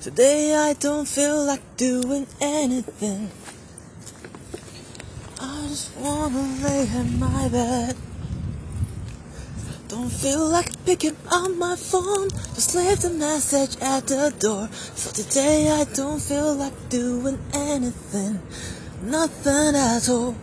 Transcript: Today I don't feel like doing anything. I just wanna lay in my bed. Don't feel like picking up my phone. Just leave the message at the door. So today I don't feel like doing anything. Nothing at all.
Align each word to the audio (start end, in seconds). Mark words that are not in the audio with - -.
Today 0.00 0.54
I 0.54 0.72
don't 0.72 1.06
feel 1.06 1.44
like 1.44 1.60
doing 1.76 2.26
anything. 2.40 3.30
I 5.38 5.66
just 5.68 5.94
wanna 5.98 6.40
lay 6.64 6.88
in 6.88 7.20
my 7.20 7.48
bed. 7.50 7.96
Don't 9.88 10.08
feel 10.08 10.48
like 10.48 10.72
picking 10.86 11.18
up 11.30 11.50
my 11.50 11.76
phone. 11.76 12.30
Just 12.54 12.74
leave 12.74 13.02
the 13.02 13.10
message 13.10 13.76
at 13.82 14.06
the 14.06 14.32
door. 14.38 14.70
So 14.72 15.12
today 15.12 15.70
I 15.70 15.84
don't 15.84 16.18
feel 16.18 16.54
like 16.54 16.88
doing 16.88 17.38
anything. 17.52 18.40
Nothing 19.02 19.76
at 19.76 20.08
all. 20.08 20.34